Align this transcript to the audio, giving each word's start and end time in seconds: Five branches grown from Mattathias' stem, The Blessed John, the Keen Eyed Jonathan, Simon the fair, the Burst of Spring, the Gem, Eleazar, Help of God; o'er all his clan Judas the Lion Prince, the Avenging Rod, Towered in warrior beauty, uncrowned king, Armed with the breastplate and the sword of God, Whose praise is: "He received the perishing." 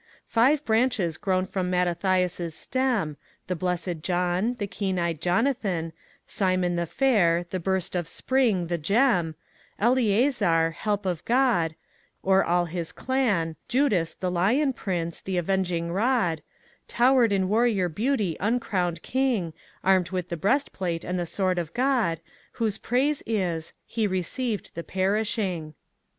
Five 0.25 0.65
branches 0.65 1.15
grown 1.15 1.45
from 1.45 1.69
Mattathias' 1.69 2.55
stem, 2.55 3.17
The 3.45 3.55
Blessed 3.55 4.01
John, 4.01 4.55
the 4.57 4.65
Keen 4.65 4.97
Eyed 4.97 5.21
Jonathan, 5.21 5.93
Simon 6.25 6.75
the 6.75 6.87
fair, 6.87 7.45
the 7.51 7.59
Burst 7.59 7.95
of 7.95 8.07
Spring, 8.07 8.65
the 8.65 8.79
Gem, 8.79 9.35
Eleazar, 9.77 10.71
Help 10.71 11.05
of 11.05 11.23
God; 11.25 11.75
o'er 12.25 12.43
all 12.43 12.65
his 12.65 12.91
clan 12.91 13.57
Judas 13.67 14.15
the 14.15 14.31
Lion 14.31 14.73
Prince, 14.73 15.21
the 15.21 15.37
Avenging 15.37 15.91
Rod, 15.91 16.41
Towered 16.87 17.31
in 17.31 17.47
warrior 17.47 17.87
beauty, 17.87 18.35
uncrowned 18.39 19.03
king, 19.03 19.53
Armed 19.83 20.09
with 20.09 20.29
the 20.29 20.35
breastplate 20.35 21.03
and 21.05 21.19
the 21.19 21.27
sword 21.27 21.59
of 21.59 21.75
God, 21.75 22.19
Whose 22.53 22.79
praise 22.79 23.21
is: 23.27 23.73
"He 23.85 24.07
received 24.07 24.71
the 24.73 24.83
perishing." 24.83 25.75